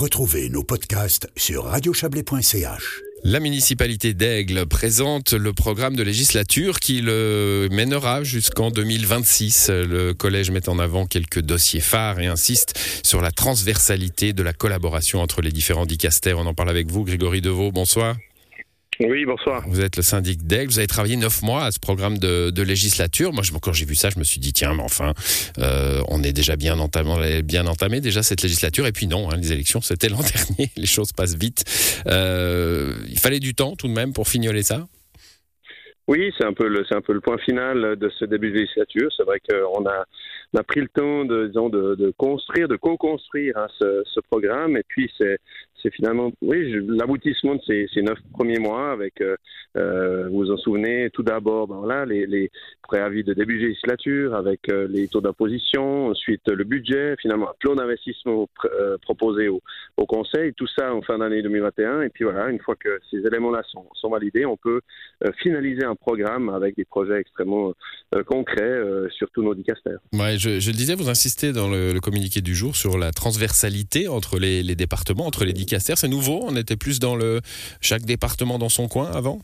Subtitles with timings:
[0.00, 3.02] Retrouvez nos podcasts sur radiochablais.ch.
[3.22, 9.68] La municipalité d'Aigle présente le programme de législature qui le mènera jusqu'en 2026.
[9.68, 14.54] Le collège met en avant quelques dossiers phares et insiste sur la transversalité de la
[14.54, 16.38] collaboration entre les différents dicastères.
[16.38, 17.70] On en parle avec vous, Grégory Deveau.
[17.70, 18.16] Bonsoir.
[19.00, 19.64] Oui, bonsoir.
[19.66, 20.72] Vous êtes le syndic d'Aigle.
[20.72, 23.32] Vous avez travaillé neuf mois à ce programme de, législature.
[23.32, 25.14] Moi, quand j'ai vu ça, je me suis dit, tiens, mais enfin,
[25.58, 28.86] euh, on est déjà bien entamé, bien entamé déjà cette législature.
[28.86, 30.20] Et puis non, hein, les élections, c'était l'an
[30.58, 30.70] dernier.
[30.76, 31.64] Les choses passent vite.
[32.08, 34.86] Euh, il fallait du temps tout de même pour fignoler ça?
[36.06, 38.58] Oui, c'est un peu le c'est un peu le point final de ce début de
[38.58, 39.08] législature.
[39.16, 40.04] C'est vrai qu'on a
[40.52, 44.20] on a pris le temps de disons, de, de construire, de co-construire hein, ce, ce,
[44.20, 45.38] programme, et puis c'est
[45.82, 49.36] c'est finalement oui l'aboutissement de ces, neuf premiers mois avec euh,
[49.76, 52.50] euh vous vous en souvenez tout d'abord ben voilà les,
[52.82, 57.54] préavis de début de législature avec euh, les taux d'imposition ensuite le budget finalement un
[57.58, 58.48] plan d'investissement
[59.02, 59.60] proposé au,
[60.08, 63.50] Conseil tout ça en fin d'année 2021 et puis voilà une fois que ces éléments
[63.52, 64.80] là sont, validés on peut
[65.36, 67.74] finaliser un programme avec des projets extrêmement
[68.26, 69.98] concrets sur tous nos dicastères.
[70.14, 74.38] Ouais, je, le disais, vous insistez dans le, communiqué du jour sur la transversalité entre
[74.38, 75.69] les, les départements, entre les dicastères.
[75.78, 77.40] C'est nouveau On était plus dans le
[77.80, 79.38] chaque département dans son coin avant?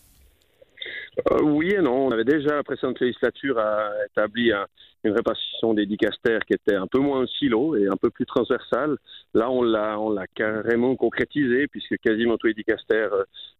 [1.30, 2.06] Euh, oui et non.
[2.06, 4.66] On avait déjà, la précédente législature, a établi un,
[5.04, 8.96] une répartition des dicastères qui était un peu moins silo et un peu plus transversale.
[9.34, 13.12] Là, on l'a, on l'a carrément concrétisé puisque quasiment tous les dicastères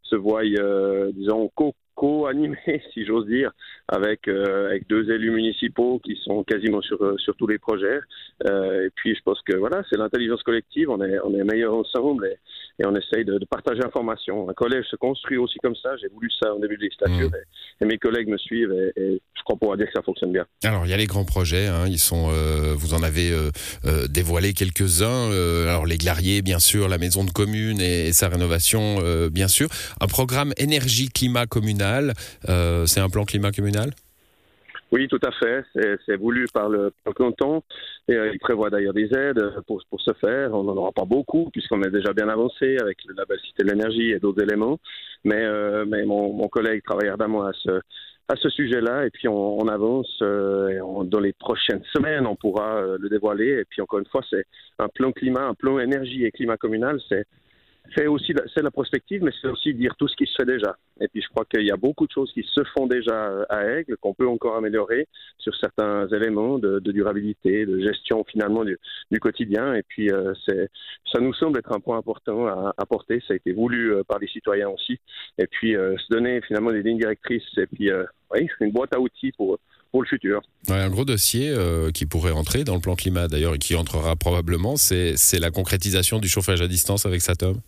[0.03, 2.59] se voient, euh, disons, co co-animé,
[2.95, 3.51] si j'ose dire,
[3.89, 7.99] avec euh, avec deux élus municipaux qui sont quasiment sur euh, sur tous les projets.
[8.49, 10.91] Euh, et puis je pense que voilà, c'est l'intelligence collective.
[10.91, 14.49] On est on est meilleurs ensemble et, et on essaye de, de, partager l'information.
[14.49, 15.97] Un collège se construit aussi comme ça.
[16.01, 17.83] J'ai voulu ça en début de législature mmh.
[17.83, 20.45] et, mes collègues me suivent et, et, je crois pouvoir dire que ça fonctionne bien.
[20.65, 21.67] Alors il y a les grands projets.
[21.67, 23.33] Hein, ils sont euh, vous en avez
[24.09, 25.31] dévoilé quelques-uns.
[25.69, 28.99] alors les Glariers, bien sûr, la maison de commune et, sa rénovation,
[29.31, 29.69] bien sûr.
[30.01, 31.47] Un programme énergie climat
[32.49, 33.91] euh, c'est un plan climat communal?
[34.93, 35.65] Oui, tout à fait.
[36.07, 37.63] C'est voulu par le, canton
[38.09, 40.55] et euh, il prévoit d'ailleurs des aides pour, pour ce faire.
[40.55, 44.13] On n'en aura pas beaucoup puisqu'on est déjà bien avancé avec la Cité de l'énergie
[44.13, 44.79] et d'autres éléments.
[45.25, 47.81] Mais, euh, mais mon, mon, collègue travaille ardemment à ce,
[48.29, 53.59] à ce sujet-là et puis on, avance dans les prochaines semaines on pourra le dévoiler
[53.61, 54.45] et puis encore une fois c'est
[54.79, 57.25] un plan climat un plan énergie et climat communal c'est
[57.95, 60.77] c'est aussi c'est la prospective, mais c'est aussi dire tout ce qui se fait déjà.
[61.01, 63.65] Et puis je crois qu'il y a beaucoup de choses qui se font déjà à
[63.65, 65.07] Aigle, qu'on peut encore améliorer
[65.39, 68.79] sur certains éléments de, durabilité, de gestion finalement du,
[69.21, 69.75] quotidien.
[69.75, 70.71] Et puis euh, c'est
[71.13, 73.23] ça nous semble être un point important à apporter.
[73.27, 74.99] Ça a été voulu euh, par les citoyens aussi.
[75.39, 77.91] Et puis euh, se donner finalement des lignes directrices et puis
[78.61, 79.59] une boîte à outils pour
[79.93, 80.43] pour le futur.
[80.69, 81.55] Un gros dossier
[81.95, 86.19] qui pourrait entrer dans le plan climat d'ailleurs et qui entrera probablement, c'est la concrétisation
[86.19, 87.61] du chauffage à distance avec Satom.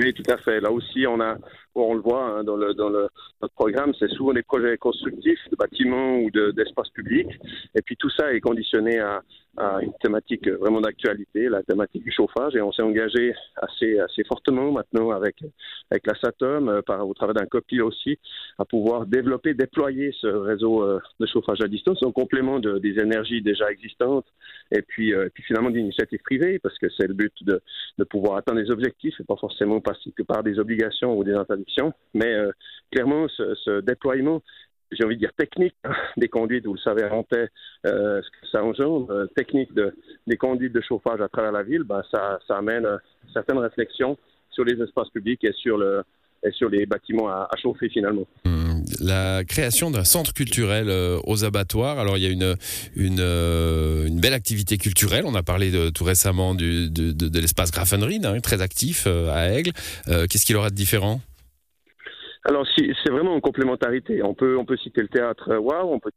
[0.00, 0.60] Oui, tout à fait.
[0.60, 1.36] Là aussi, on a,
[1.74, 6.30] on le voit hein, dans, notre programme, c'est souvent des projets constructifs de bâtiments ou
[6.30, 7.30] d'espaces de, publics.
[7.74, 9.22] Et puis tout ça est conditionné à,
[9.82, 12.54] une thématique vraiment d'actualité, la thématique du chauffage.
[12.54, 15.36] Et on s'est engagé assez, fortement maintenant avec,
[15.90, 18.18] la SATOM, euh, au travers d'un copil aussi,
[18.58, 22.98] à pouvoir développer, déployer ce réseau euh, de chauffage à distance en complément de, des
[23.00, 24.26] énergies déjà existantes
[24.70, 27.60] et puis, euh, puis finalement d'initiatives privées, parce que c'est le but de,
[27.98, 31.34] de pouvoir atteindre des objectifs et pas forcément passer que par des obligations ou des
[31.34, 31.59] interdictions.
[32.14, 32.50] Mais euh,
[32.90, 34.42] clairement, ce, déploiement
[34.92, 35.74] j'ai envie de dire technique
[36.16, 37.48] des conduites, vous le savez paix,
[37.86, 39.94] euh, ce que ça engendre, euh, technique de,
[40.26, 42.96] des conduites de chauffage à travers la ville, ben, ça, amène euh,
[43.32, 44.16] certaines réflexions
[44.50, 48.26] sur les espaces publics et sur, les bâtiments à, à chauffer finalement.
[48.44, 48.82] Mmh.
[49.00, 51.98] La création d'un centre culturel euh, aux abattoirs.
[51.98, 55.24] Alors il y a une, belle activité culturelle.
[55.26, 59.72] On a parlé tout récemment de, l'espace Grafenried, hein, très actif à Aigle.
[60.06, 61.20] Qu'est-ce qu'il aura de différent?
[62.44, 64.22] Alors, si, c'est vraiment une complémentarité.
[64.22, 66.10] On peut, on peut citer le théâtre Wow, on peut,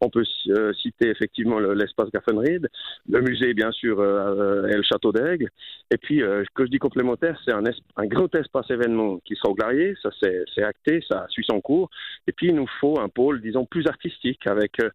[0.00, 2.68] on peut euh, citer effectivement l'espace Gaffenried,
[3.08, 5.50] le musée, bien sûr, euh, et le château d'Aigle.
[5.92, 7.62] Et puis, euh, que je dis complémentaire, c'est un,
[7.96, 11.90] un grand espace événement qui sera au Glarier, ça c'est acté, ça suit son cours.
[12.26, 14.90] Et puis, il nous faut un pôle, disons, plus artistique, avec euh,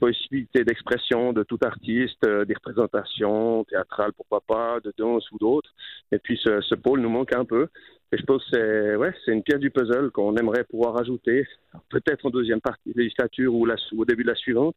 [0.00, 5.70] possibilités d'expression de tout artiste, euh, des représentations théâtrales, pourquoi pas, de danse ou d'autres.
[6.10, 7.68] Et puis, ce, ce pôle nous manque un peu.
[8.12, 11.46] Et je pense que c'est ouais, une pièce du puzzle qu'on aimerait pouvoir ajouter,
[11.90, 14.74] peut-être en deuxième partie de législature ou, la, ou au début de la suivante.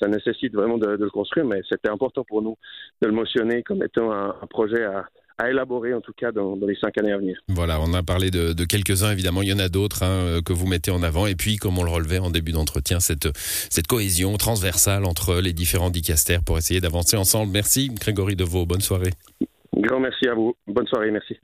[0.00, 2.56] Ça nécessite vraiment de, de le construire, mais c'était important pour nous
[3.02, 5.06] de le mentionner comme étant un, un projet à,
[5.40, 7.38] à élaborer en tout cas dans, dans, les cinq années à venir.
[7.48, 10.52] Voilà, on a parlé de, de quelques-uns, évidemment, il y en a d'autres hein, que
[10.52, 11.26] vous mettez en avant.
[11.26, 15.52] Et puis, comme on le relevait en début d'entretien, cette, cette cohésion transversale entre les
[15.52, 17.52] différents dicastères pour essayer d'avancer ensemble.
[17.52, 19.10] Merci Grégory Deveau, bonne soirée.
[19.76, 20.54] Grand merci à vous.
[20.66, 21.40] Bonne soirée, merci.